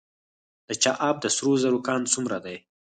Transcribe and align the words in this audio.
د 0.67 0.69
چاه 0.83 0.97
اب 1.09 1.15
د 1.21 1.25
سرو 1.35 1.51
زرو 1.61 1.79
کان 1.87 2.01
څومره 2.13 2.37
دی؟ 2.45 2.57